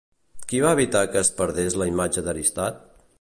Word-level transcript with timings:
Qui 0.53 0.61
va 0.63 0.71
evitar 0.77 1.03
que 1.15 1.21
es 1.21 1.31
perdés 1.41 1.77
la 1.83 1.89
imatge 1.93 2.25
d'Aristrat? 2.29 2.85